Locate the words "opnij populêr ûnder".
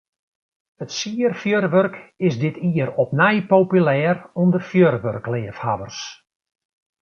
3.03-4.63